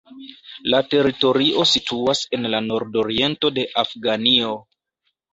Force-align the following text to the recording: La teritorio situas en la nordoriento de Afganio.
La 0.73 0.77
teritorio 0.93 1.65
situas 1.71 2.21
en 2.37 2.47
la 2.53 2.61
nordoriento 2.69 3.51
de 3.59 3.67
Afganio. 3.83 4.55